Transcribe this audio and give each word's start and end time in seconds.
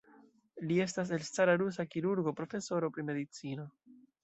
Li 0.71 0.79
estas 0.85 1.11
elstara 1.17 1.55
rusa 1.63 1.85
kirurgo, 1.91 2.35
profesoro 2.41 2.93
pri 2.97 3.09
medicino. 3.13 3.71